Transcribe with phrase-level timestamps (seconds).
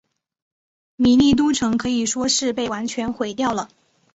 [0.95, 3.69] 米利都城可以说是被完全毁掉了。